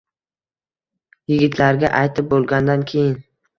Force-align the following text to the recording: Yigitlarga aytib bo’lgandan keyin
Yigitlarga 1.35 1.93
aytib 2.01 2.35
bo’lgandan 2.35 2.89
keyin 2.93 3.17